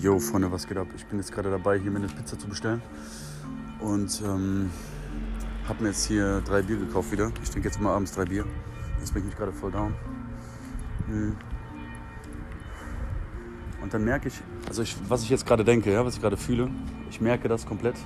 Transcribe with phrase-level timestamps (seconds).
[0.00, 0.86] Yo, Freunde, was geht ab?
[0.96, 2.80] Ich bin jetzt gerade dabei, hier mir eine Pizza zu bestellen.
[3.80, 4.70] Und ähm,
[5.68, 7.30] habe mir jetzt hier drei Bier gekauft wieder.
[7.42, 8.46] Ich trinke jetzt immer abends drei Bier.
[8.98, 9.92] Jetzt bin ich mich gerade voll down.
[11.06, 11.36] Hm.
[13.82, 16.38] Und dann merke ich, also ich, was ich jetzt gerade denke, ja, was ich gerade
[16.38, 16.70] fühle,
[17.10, 17.96] ich merke das komplett.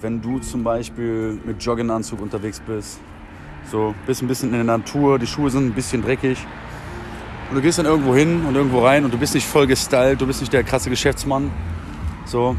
[0.00, 2.98] Wenn du zum Beispiel mit Jogginganzug unterwegs bist,
[3.70, 6.44] so bist ein bisschen in der Natur, die Schuhe sind ein bisschen dreckig,
[7.50, 10.20] und du gehst dann irgendwo hin und irgendwo rein und du bist nicht voll gestylt,
[10.20, 11.50] du bist nicht der krasse Geschäftsmann.
[12.24, 12.56] So,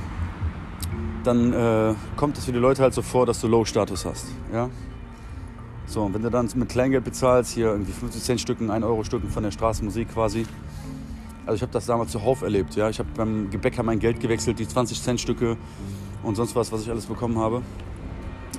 [1.23, 4.27] dann äh, kommt es für die Leute halt so vor, dass du Low-Status hast.
[4.53, 4.69] Ja?
[5.87, 9.03] So, und wenn du dann mit Kleingeld bezahlst, hier irgendwie 50 Cent Stücken, 1 Euro
[9.03, 10.45] Stücken von der Straßenmusik quasi.
[11.45, 12.75] Also ich habe das damals zuhauf erlebt.
[12.75, 12.89] Ja?
[12.89, 15.57] Ich habe beim Gebäcker mein Geld gewechselt, die 20 Cent Stücke
[16.23, 17.61] und sonst was, was ich alles bekommen habe.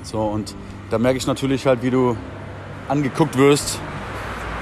[0.02, 0.54] So, und
[0.90, 2.16] da merke ich natürlich halt, wie du
[2.88, 3.80] angeguckt wirst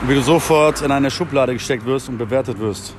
[0.05, 2.95] und wie du sofort in eine Schublade gesteckt wirst und bewertet wirst.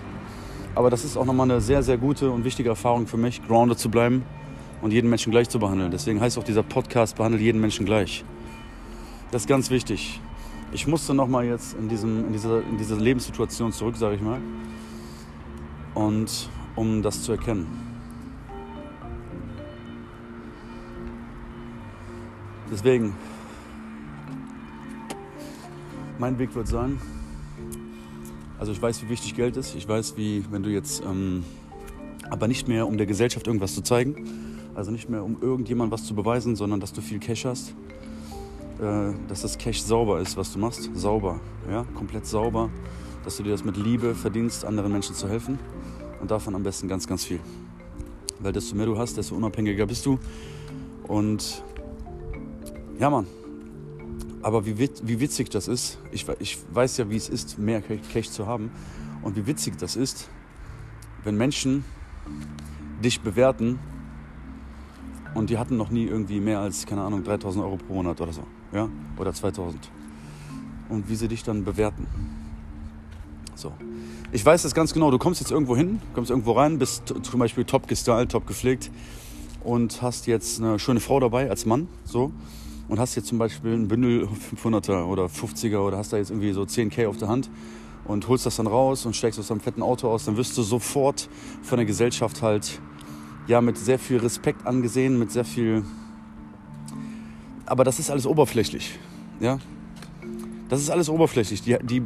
[0.73, 3.77] Aber das ist auch nochmal eine sehr, sehr gute und wichtige Erfahrung für mich, grounded
[3.77, 4.25] zu bleiben
[4.81, 5.91] und jeden Menschen gleich zu behandeln.
[5.91, 8.25] Deswegen heißt auch dieser Podcast, behandelt jeden Menschen gleich.
[9.29, 10.20] Das ist ganz wichtig.
[10.71, 14.41] Ich musste nochmal jetzt in, diesem, in, dieser, in diese Lebenssituation zurück, sage ich mal,
[15.93, 17.67] und um das zu erkennen.
[22.71, 23.13] Deswegen,
[26.20, 26.99] mein Weg wird sein,
[28.58, 29.76] also ich weiß, wie wichtig Geld ist.
[29.76, 31.44] Ich weiß, wie, wenn du jetzt, ähm,
[32.30, 36.05] aber nicht mehr, um der Gesellschaft irgendwas zu zeigen, also nicht mehr, um irgendjemand was
[36.05, 37.76] zu beweisen, sondern dass du viel Cash hast,
[38.80, 40.90] äh, dass das Cash sauber ist, was du machst.
[40.93, 42.70] Sauber, ja, komplett sauber.
[43.24, 45.58] Dass du dir das mit Liebe verdienst, anderen Menschen zu helfen.
[46.21, 47.40] Und davon am besten ganz, ganz viel.
[48.40, 50.20] Weil desto mehr du hast, desto unabhängiger bist du.
[51.08, 51.63] Und
[52.99, 53.27] ja, Mann,
[54.46, 58.29] aber wie, wie witzig das ist, ich, ich weiß ja, wie es ist, mehr Cash
[58.29, 58.70] zu haben.
[59.24, 60.29] Und wie witzig das ist,
[61.24, 61.84] wenn Menschen
[63.04, 63.79] dich bewerten
[65.34, 68.34] und die hatten noch nie irgendwie mehr als, keine Ahnung, 3000 Euro pro Monat oder
[68.34, 68.44] so.
[68.72, 68.88] Ja?
[69.18, 69.90] Oder 2000.
[70.90, 72.06] Und wie sie dich dann bewerten.
[73.56, 73.72] So.
[74.31, 75.09] Ich weiß das ganz genau.
[75.09, 78.92] Du kommst jetzt irgendwo hin, kommst irgendwo rein, bist zum Beispiel top gestylt, top gepflegt
[79.64, 81.88] und hast jetzt eine schöne Frau dabei als Mann.
[82.03, 82.31] So
[82.88, 86.51] und hast jetzt zum Beispiel ein Bündel 500er oder 50er oder hast da jetzt irgendwie
[86.51, 87.50] so 10k auf der Hand
[88.06, 90.62] und holst das dann raus und steigst aus deinem fetten Auto aus, dann wirst du
[90.62, 91.29] sofort
[91.63, 92.79] von der Gesellschaft halt
[93.47, 95.84] ja mit sehr viel Respekt angesehen, mit sehr viel.
[97.66, 99.00] Aber das ist alles oberflächlich,
[99.40, 99.59] ja.
[100.69, 101.62] Das ist alles oberflächlich.
[101.62, 102.01] Die, die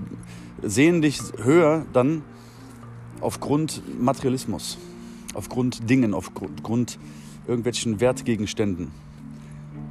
[0.62, 2.24] sehen dich höher dann
[3.22, 4.78] aufgrund Materialismus,
[5.34, 7.00] aufgrund Dingen, aufgrund
[7.48, 8.92] irgendwelchen Wertgegenständen.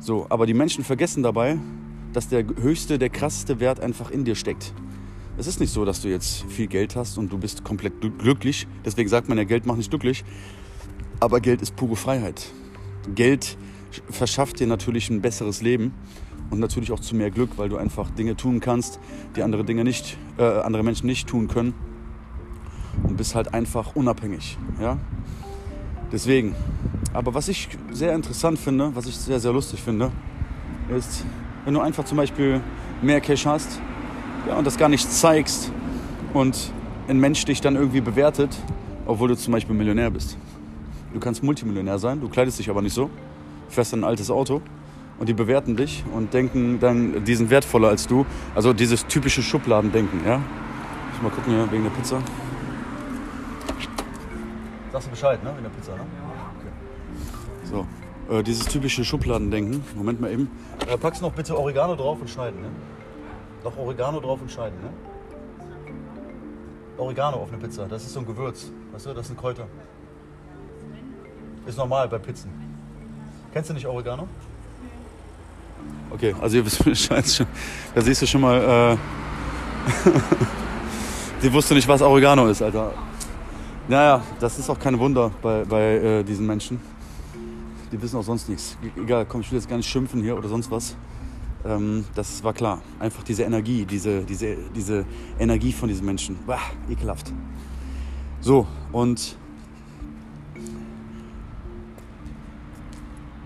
[0.00, 1.58] So, aber die Menschen vergessen dabei,
[2.12, 4.72] dass der höchste, der krasseste Wert einfach in dir steckt.
[5.36, 8.66] Es ist nicht so, dass du jetzt viel Geld hast und du bist komplett glücklich.
[8.84, 10.24] Deswegen sagt man ja, Geld macht nicht glücklich.
[11.20, 12.50] Aber Geld ist pure Freiheit.
[13.14, 13.56] Geld
[14.10, 15.94] verschafft dir natürlich ein besseres Leben
[16.50, 18.98] und natürlich auch zu mehr Glück, weil du einfach Dinge tun kannst,
[19.36, 21.74] die andere Dinge nicht, äh, andere Menschen nicht tun können.
[23.04, 24.58] Und bist halt einfach unabhängig.
[24.80, 24.98] Ja?
[26.10, 26.54] Deswegen,
[27.12, 30.10] aber was ich sehr interessant finde, was ich sehr, sehr lustig finde,
[30.94, 31.24] ist,
[31.64, 32.60] wenn du einfach zum Beispiel
[33.02, 33.80] mehr Cash hast
[34.46, 35.72] ja, und das gar nicht zeigst
[36.34, 36.72] und
[37.08, 38.54] ein Mensch dich dann irgendwie bewertet,
[39.06, 40.36] obwohl du zum Beispiel Millionär bist.
[41.12, 43.10] Du kannst Multimillionär sein, du kleidest dich aber nicht so,
[43.68, 44.60] fährst ein altes Auto
[45.18, 48.26] und die bewerten dich und denken dann, die sind wertvoller als du.
[48.54, 50.40] Also dieses typische Schubladendenken, ja.
[51.14, 52.18] Ich mal gucken hier wegen der Pizza.
[54.92, 55.50] Sagst du Bescheid, ne?
[55.54, 55.98] Wegen der Pizza, ne?
[55.98, 56.37] So,
[58.28, 59.82] äh, dieses typische Schubladendenken.
[59.94, 60.50] Moment mal eben.
[60.86, 62.68] Äh, packst noch bitte Oregano drauf und schneiden, ne?
[63.64, 64.90] Noch Oregano drauf und schneiden, ne?
[66.98, 68.70] Oregano auf eine Pizza, das ist so ein Gewürz.
[68.92, 69.66] Weißt du, das sind Kräuter.
[71.66, 72.50] Ist normal bei Pizzen.
[73.52, 74.26] Kennst du nicht Oregano?
[76.10, 77.46] Okay, also ihr wisst Bescheid.
[77.94, 78.96] Da siehst du schon mal, äh,
[81.42, 82.92] die wusste nicht, was Oregano ist, Alter.
[83.86, 86.80] Naja, das ist auch kein Wunder bei, bei äh, diesen Menschen
[87.92, 88.76] die wissen auch sonst nichts.
[88.96, 90.96] Egal, komm, ich will jetzt gar nicht schimpfen hier oder sonst was.
[91.64, 92.82] Ähm, das war klar.
[92.98, 95.04] Einfach diese Energie, diese, diese, diese
[95.38, 96.38] Energie von diesen Menschen.
[96.46, 97.32] Bah, ekelhaft.
[98.40, 99.36] So, und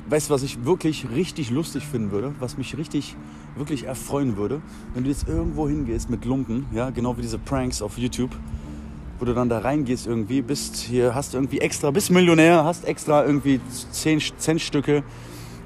[0.09, 3.17] weißt du, was ich wirklich richtig lustig finden würde, was mich richtig,
[3.57, 4.61] wirklich erfreuen würde,
[4.93, 8.37] wenn du jetzt irgendwo hingehst mit Lumpen, ja, genau wie diese Pranks auf YouTube,
[9.23, 13.25] wo du dann da reingehst irgendwie, bist hier, hast irgendwie extra, bist Millionär, hast extra
[13.25, 13.61] irgendwie
[13.93, 15.05] 10 Centstücke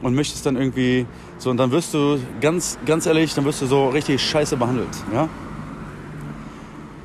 [0.03, 1.07] und möchtest dann irgendwie
[1.39, 4.91] so und dann wirst du ganz, ganz ehrlich, dann wirst du so richtig scheiße behandelt,
[5.11, 5.31] ja?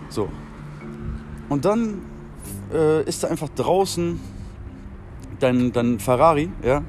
[0.10, 0.28] So.
[1.48, 2.02] Und dann
[2.74, 4.20] äh, ist da einfach draußen
[5.40, 6.84] dein, dein Ferrari, ja,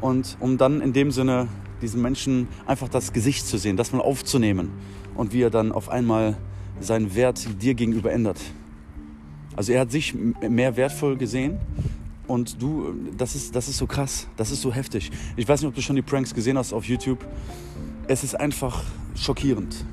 [0.00, 1.48] und um dann in dem Sinne
[1.82, 4.70] diesen Menschen einfach das Gesicht zu sehen, das mal aufzunehmen
[5.16, 6.36] und wie er dann auf einmal
[6.78, 8.38] seinen Wert dir gegenüber ändert.
[9.60, 11.58] Also er hat sich mehr wertvoll gesehen
[12.26, 15.10] und du, das ist, das ist so krass, das ist so heftig.
[15.36, 17.22] Ich weiß nicht, ob du schon die Pranks gesehen hast auf YouTube.
[18.08, 18.82] Es ist einfach
[19.14, 19.84] schockierend.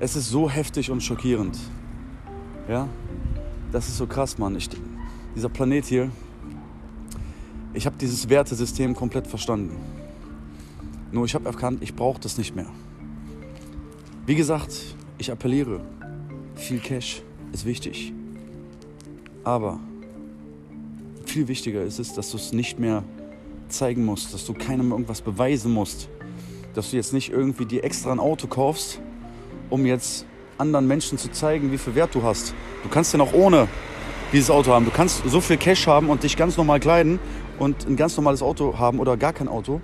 [0.00, 1.58] Es ist so heftig und schockierend.
[2.70, 2.88] Ja,
[3.70, 4.56] das ist so krass, Mann.
[4.56, 4.70] Ich,
[5.36, 6.10] dieser Planet hier,
[7.74, 9.76] ich habe dieses Wertesystem komplett verstanden.
[11.10, 12.70] Nur ich habe erkannt, ich brauche das nicht mehr.
[14.24, 15.82] Wie gesagt, ich appelliere,
[16.54, 17.20] viel Cash
[17.52, 18.14] ist wichtig.
[19.44, 19.80] Aber
[21.24, 23.02] viel wichtiger ist es, dass du es nicht mehr
[23.68, 26.08] zeigen musst, dass du keinem irgendwas beweisen musst,
[26.74, 29.00] dass du jetzt nicht irgendwie dir extra ein Auto kaufst,
[29.70, 30.26] um jetzt
[30.58, 32.54] anderen Menschen zu zeigen, wie viel Wert du hast.
[32.82, 33.68] Du kannst ja noch ohne
[34.32, 34.84] dieses Auto haben.
[34.84, 37.18] Du kannst so viel Cash haben und dich ganz normal kleiden
[37.58, 39.80] und ein ganz normales Auto haben oder gar kein Auto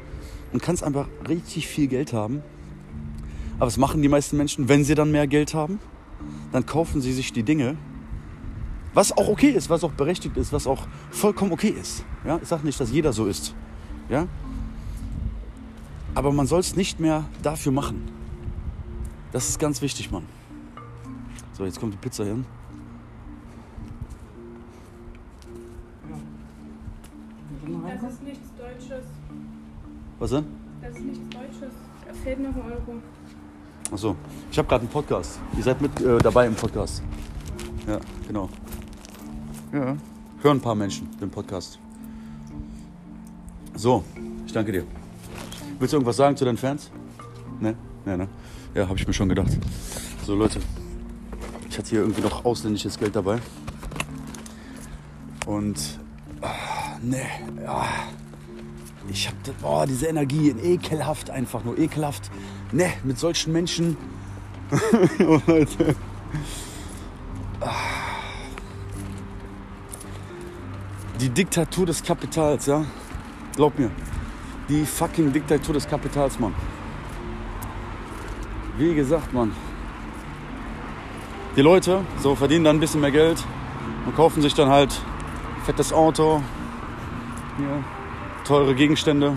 [0.52, 2.42] und kannst einfach richtig viel Geld haben.
[3.56, 5.80] Aber was machen die meisten Menschen, wenn sie dann mehr Geld haben?
[6.52, 7.76] Dann kaufen sie sich die Dinge,
[8.98, 12.04] was auch okay ist, was auch berechtigt ist, was auch vollkommen okay ist.
[12.24, 12.40] Ja?
[12.42, 13.54] Ich sage nicht, dass jeder so ist.
[14.08, 14.26] Ja?
[16.16, 18.10] Aber man soll es nicht mehr dafür machen.
[19.30, 20.24] Das ist ganz wichtig, Mann.
[21.52, 22.44] So, jetzt kommt die Pizza hin.
[28.02, 29.04] Das ist nichts Deutsches.
[30.18, 30.44] Was denn?
[30.82, 31.74] Das ist nichts Deutsches.
[32.04, 33.00] Da fehlt noch ein Euro.
[33.92, 34.16] Achso,
[34.50, 35.38] ich habe gerade einen Podcast.
[35.56, 37.00] Ihr seid mit äh, dabei im Podcast.
[37.86, 38.48] Ja, genau.
[39.72, 39.96] Ja,
[40.42, 41.78] hören ein paar Menschen den Podcast.
[43.74, 44.02] So,
[44.46, 44.84] ich danke dir.
[45.78, 46.90] Willst du irgendwas sagen zu deinen Fans?
[47.60, 47.74] Ne?
[48.04, 48.28] Ne, ne?
[48.74, 49.56] Ja, habe ich mir schon gedacht.
[50.24, 50.60] So, Leute.
[51.68, 53.38] Ich hatte hier irgendwie noch ausländisches Geld dabei.
[55.46, 55.98] Und.
[56.40, 57.22] Ah, ne,
[57.62, 57.86] ja.
[59.10, 59.60] Ich hab.
[59.60, 60.50] Boah, diese Energie.
[60.50, 61.78] Ekelhaft einfach nur.
[61.78, 62.30] Ekelhaft.
[62.72, 63.96] Ne, mit solchen Menschen.
[65.20, 65.94] oh, Leute.
[71.20, 72.84] Die Diktatur des Kapitals, ja?
[73.56, 73.90] Glaub mir.
[74.68, 76.54] Die fucking Diktatur des Kapitals, Mann.
[78.76, 79.52] Wie gesagt, Mann.
[81.56, 83.42] Die Leute so verdienen dann ein bisschen mehr Geld
[84.06, 84.94] und kaufen sich dann halt
[85.66, 86.40] fettes Auto,
[87.58, 87.82] ja,
[88.44, 89.36] teure Gegenstände.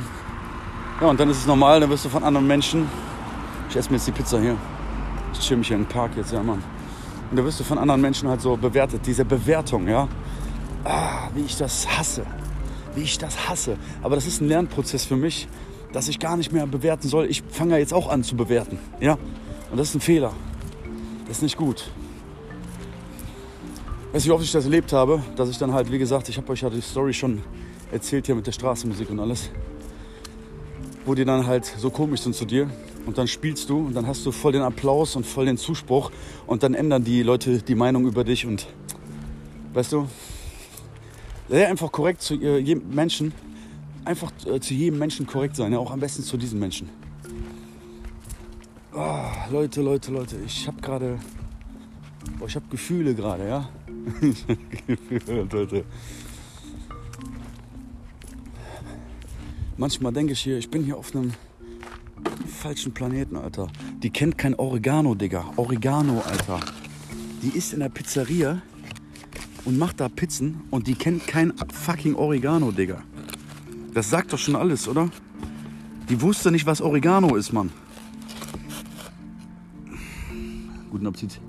[1.02, 2.88] Ja, und dann ist es normal, dann wirst du von anderen Menschen.
[3.70, 4.56] Ich esse mir jetzt die Pizza hier.
[5.34, 6.62] Ich chill mich hier im Park jetzt, ja, Mann.
[7.32, 9.02] Und da wirst du von anderen Menschen halt so bewertet.
[9.08, 10.08] Diese Bewertung, ja.
[10.84, 12.26] Ah, wie ich das hasse.
[12.96, 13.78] Wie ich das hasse.
[14.02, 15.48] Aber das ist ein Lernprozess für mich,
[15.94, 17.26] dass ich gar nicht mehr bewerten soll.
[17.26, 18.80] Ich fange ja jetzt auch an zu bewerten.
[19.00, 19.18] Ja?
[19.72, 20.34] Und das ist ein Fehler.
[21.28, 21.92] Das ist nicht gut.
[24.12, 26.38] Weißt du, wie oft ich das erlebt habe, dass ich dann halt, wie gesagt, ich
[26.38, 27.42] habe euch ja die Story schon
[27.92, 29.50] erzählt hier mit der Straßenmusik und alles,
[31.06, 32.70] wo die dann halt so komisch sind zu dir
[33.06, 36.12] und dann spielst du und dann hast du voll den Applaus und voll den Zuspruch
[36.46, 38.68] und dann ändern die Leute die Meinung über dich und
[39.74, 40.08] weißt du,
[41.52, 43.34] sehr einfach korrekt zu äh, jedem Menschen,
[44.06, 46.90] einfach äh, zu jedem Menschen korrekt sein, ja, auch am besten zu diesen Menschen.
[48.94, 51.20] Oh, Leute, Leute, Leute, ich habe gerade,
[52.48, 53.70] ich habe Gefühle gerade, ja.
[54.22, 55.84] ich hab Gefühle, Leute.
[59.76, 61.34] Manchmal denke ich hier, ich bin hier auf einem
[62.48, 63.68] falschen Planeten, Alter.
[64.02, 65.52] Die kennt kein Oregano, Digga.
[65.58, 66.62] Oregano, Alter.
[67.42, 68.62] Die ist in der Pizzeria
[69.66, 73.04] und macht da Pizzen und die kennt kein fucking Oregano, Digga.
[73.94, 75.10] Das sagt doch schon alles, oder?
[76.10, 77.72] Die wusste nicht, was Oregano ist, Mann.
[80.90, 81.40] Guten Appetit.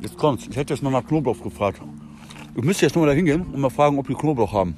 [0.00, 0.46] Jetzt kommt's.
[0.50, 1.80] Ich hätte jetzt mal nach Knoblauch gefragt.
[2.54, 4.74] Ich müsste jetzt nur mal da hingehen und mal fragen, ob die Knoblauch haben.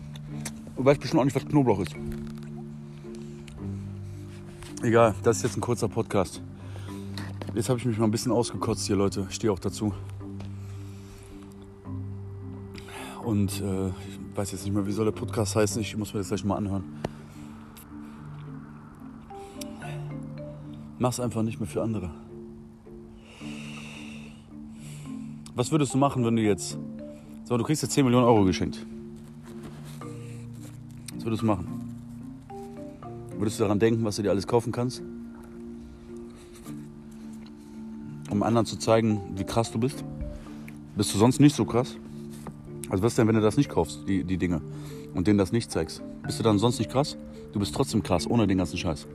[0.77, 1.95] Du weißt bestimmt auch nicht, was Knoblauch ist.
[4.83, 6.43] Egal, das ist jetzt ein kurzer Podcast.
[7.55, 9.29] Jetzt habe ich mich mal ein bisschen ausgekotzt hier, Leute.
[9.29, 9.95] Ich stehe auch dazu.
[13.23, 15.81] Und äh, ich weiß jetzt nicht mehr, wie soll der Podcast heißen.
[15.81, 16.83] Ich muss mir das gleich mal anhören.
[20.99, 22.11] Mach's einfach nicht mehr für andere.
[25.55, 26.77] Was würdest du machen, wenn du jetzt.
[27.45, 28.85] So, du kriegst jetzt 10 Millionen Euro geschenkt.
[31.15, 31.69] Was würdest du machen?
[33.39, 35.03] Würdest du daran denken, was du dir alles kaufen kannst?
[38.35, 40.05] um anderen zu zeigen, wie krass du bist?
[40.97, 41.97] Bist du sonst nicht so krass?
[42.91, 44.61] Also was denn, wenn du das nicht kaufst, die, die Dinge,
[45.15, 46.03] und denen das nicht zeigst?
[46.23, 47.17] Bist du dann sonst nicht krass?
[47.53, 49.07] Du bist trotzdem krass, ohne den ganzen Scheiß.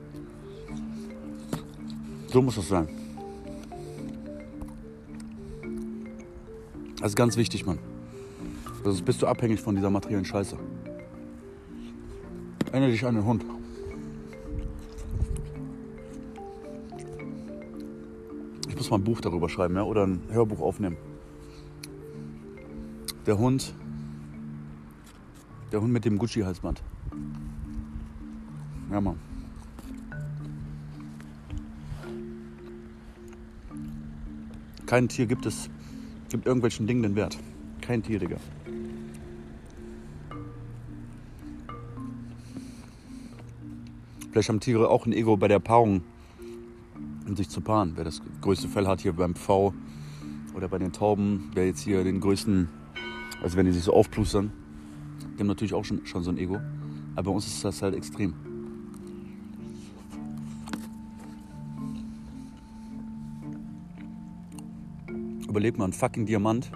[2.28, 2.88] So muss das sein.
[7.00, 7.80] Das ist ganz wichtig, Mann.
[8.84, 10.58] Sonst bist du abhängig von dieser materiellen Scheiße.
[12.72, 13.44] Erinnere dich an den Hund.
[18.89, 19.84] Muss mal ein Buch darüber schreiben, ja?
[19.84, 20.98] Oder ein Hörbuch aufnehmen.
[23.27, 23.75] Der Hund.
[25.72, 26.81] Der Hund mit dem Gucci-Halsband.
[28.91, 29.19] Ja, Mann.
[34.88, 35.69] Kein Tier gibt es,
[36.31, 37.38] gibt irgendwelchen Dingen den Wert.
[37.81, 38.38] Kein Tier, Digga.
[44.31, 46.01] Vielleicht haben Tiere auch ein Ego bei der Paarung,
[47.30, 47.94] um sich zu paaren.
[47.96, 49.74] Wer das größte Fell hat hier beim Pfau
[50.56, 52.68] oder bei den Tauben, wer jetzt hier den größten,
[53.42, 54.52] also wenn die sich so aufplustern,
[55.36, 56.60] die haben natürlich auch schon, schon so ein Ego.
[57.16, 58.34] Aber bei uns ist das halt extrem.
[65.48, 66.72] Überleg mal, ein fucking Diamant.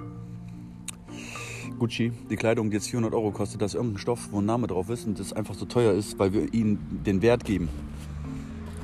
[1.80, 4.68] Gucci, die Kleidung, die jetzt 400 Euro kostet, da ist irgendein Stoff, wo ein Name
[4.68, 7.70] drauf ist und das einfach so teuer ist, weil wir ihnen den Wert geben.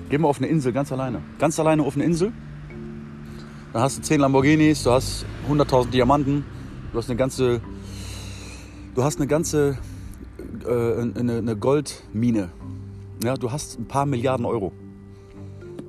[0.10, 1.22] Gehen wir auf eine Insel, ganz alleine.
[1.38, 2.34] Ganz alleine auf eine Insel.
[3.74, 6.44] Da hast du 10 Lamborghinis, du hast 100.000 Diamanten,
[6.92, 7.62] du hast eine ganze,
[8.96, 9.78] du hast eine ganze
[10.66, 12.50] äh, eine, eine Goldmine.
[13.24, 14.72] Ja, du hast ein paar Milliarden Euro.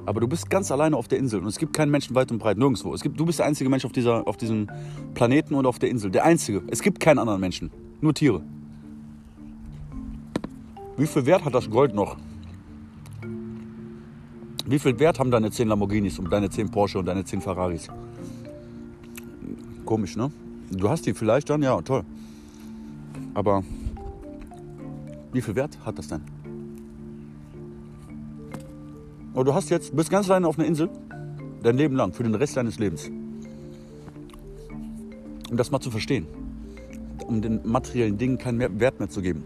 [0.05, 2.39] Aber du bist ganz alleine auf der Insel und es gibt keinen Menschen weit und
[2.39, 2.93] breit, nirgendwo.
[2.93, 4.69] Es gibt, du bist der einzige Mensch auf, dieser, auf diesem
[5.15, 6.11] Planeten und auf der Insel.
[6.11, 6.63] Der einzige.
[6.69, 7.71] Es gibt keinen anderen Menschen.
[8.01, 8.43] Nur Tiere.
[10.97, 12.17] Wie viel Wert hat das Gold noch?
[14.71, 17.89] Wie viel Wert haben deine 10 Lamborghinis und deine 10 Porsche und deine 10 Ferraris?
[19.85, 20.31] Komisch, ne?
[20.71, 22.05] Du hast die vielleicht dann, ja, toll.
[23.35, 23.65] Aber
[25.33, 26.21] wie viel Wert hat das denn?
[29.35, 30.89] Und du hast jetzt, bist ganz alleine auf einer Insel,
[31.65, 33.11] dein Leben lang, für den Rest deines Lebens.
[35.51, 36.29] Um das mal zu verstehen.
[37.27, 39.43] Um den materiellen Dingen keinen Wert mehr zu geben.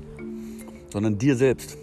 [0.93, 1.79] Sondern dir selbst.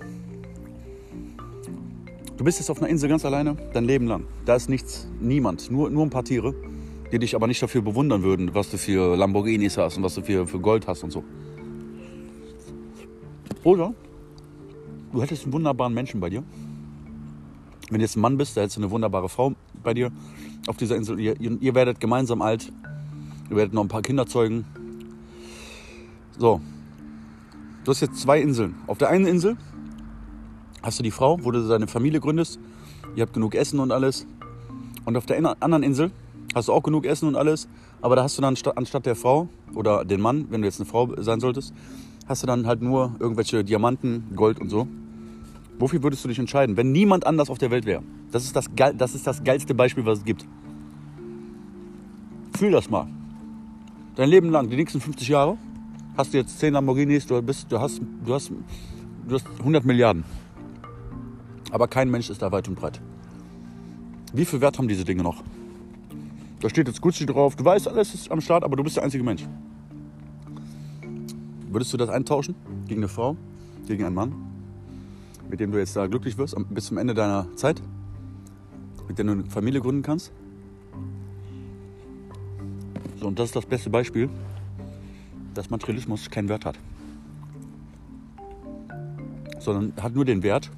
[2.42, 4.26] Du bist jetzt auf einer Insel ganz alleine, dein Leben lang.
[4.46, 6.56] Da ist nichts, niemand, nur, nur ein paar Tiere,
[7.12, 10.24] die dich aber nicht dafür bewundern würden, was du für Lamborghinis hast und was du
[10.24, 11.24] für, für Gold hast und so.
[13.64, 13.94] Oder
[15.14, 16.44] du hättest einen wunderbaren Menschen bei dir.
[17.92, 20.12] Wenn du jetzt ein Mann bist, da hättest du eine wunderbare Frau bei dir
[20.66, 21.20] auf dieser Insel.
[21.20, 22.72] Ihr, ihr, ihr werdet gemeinsam alt.
[23.52, 24.66] Ihr werdet noch ein paar Kinder zeugen.
[26.40, 26.60] So.
[27.84, 28.78] Du hast jetzt zwei Inseln.
[28.88, 29.58] Auf der einen Insel
[30.82, 32.60] hast du die Frau, wo du deine Familie gründest.
[33.16, 34.26] Ihr habt genug Essen und alles.
[35.06, 36.12] Und auf der anderen Insel
[36.54, 37.68] hast du auch genug Essen und alles.
[38.02, 40.90] Aber da hast du dann anstatt der Frau oder den Mann, wenn du jetzt eine
[40.90, 41.74] Frau sein solltest,
[42.28, 44.88] hast du dann halt nur irgendwelche Diamanten, Gold und so.
[45.80, 48.04] Wofür würdest du dich entscheiden, wenn niemand anders auf der Welt wäre?
[48.32, 50.46] Das ist das, das ist das geilste Beispiel, was es gibt.
[52.56, 53.08] Fühl das mal.
[54.16, 55.58] Dein Leben lang, die nächsten 50 Jahre,
[56.18, 58.52] hast du jetzt 10 Lamborghinis, du, bist, du, hast, du, hast,
[59.28, 60.24] du hast 100 Milliarden.
[61.72, 63.02] Aber kein Mensch ist da weit und breit.
[64.34, 65.44] Wie viel Wert haben diese Dinge noch?
[66.60, 69.04] Da steht jetzt Gucci drauf, du weißt, alles ist am Start, aber du bist der
[69.04, 69.48] einzige Mensch.
[71.70, 72.54] Würdest du das eintauschen
[72.88, 73.36] gegen eine Frau,
[73.88, 74.34] gegen einen Mann,
[75.50, 77.82] mit dem du jetzt da glücklich wirst bis zum Ende deiner Zeit,
[79.08, 80.32] mit dem du eine Familie gründen kannst?
[83.20, 84.30] So, und das ist das beste Beispiel,
[85.54, 86.78] dass Materialismus keinen Wert hat.
[89.60, 90.70] Sondern hat nur den Wert,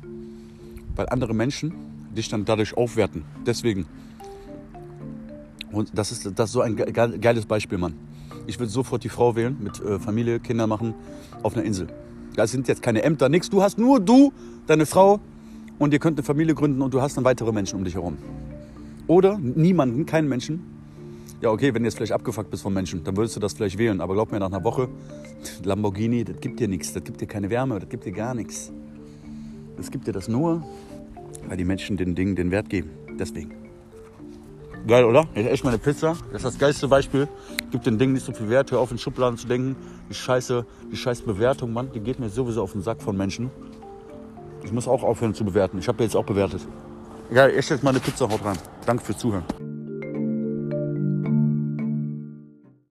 [0.96, 1.74] weil andere Menschen
[2.16, 3.24] dich dann dadurch aufwerten.
[3.46, 3.86] Deswegen.
[5.72, 7.96] Und das ist, das ist so ein geiles Beispiel, Mann.
[8.46, 10.94] Ich würde sofort die Frau wählen, mit äh, Familie, Kinder machen,
[11.42, 11.88] auf einer Insel.
[12.36, 13.50] Das sind jetzt keine Ämter, nichts.
[13.50, 14.34] Du hast nur du,
[14.68, 15.20] deine Frau
[15.80, 18.18] und ihr könnt eine Familie gründen und du hast dann weitere Menschen um dich herum.
[19.08, 20.64] Oder niemanden, keinen Menschen.
[21.42, 23.78] Ja, okay, wenn du jetzt vielleicht abgefuckt bist von Menschen, dann würdest du das vielleicht
[23.78, 24.00] wählen.
[24.00, 24.88] Aber glaub mir, nach einer Woche,
[25.64, 26.94] Lamborghini, das gibt dir nichts.
[26.94, 28.72] Das gibt dir keine Wärme, das gibt dir gar nichts.
[29.78, 30.64] Das gibt dir das nur,
[31.48, 32.92] weil die Menschen den Dingen den Wert geben.
[33.20, 33.54] Deswegen.
[34.86, 35.26] Geil, oder?
[35.34, 36.18] Ich esse meine Pizza.
[36.32, 37.28] Das ist das geilste Beispiel.
[37.72, 38.72] Gibt den Dingen nicht so viel Wert.
[38.72, 39.78] Hör auf, in Schubladen zu denken.
[40.10, 43.50] Die scheiße, die scheiß Bewertung, Mann, die geht mir sowieso auf den Sack von Menschen.
[44.64, 45.78] Ich muss auch aufhören zu bewerten.
[45.78, 46.68] Ich habe jetzt auch bewertet.
[47.32, 48.58] Egal, ich esse jetzt meine Pizza, haut rein.
[48.86, 49.44] Danke fürs Zuhören.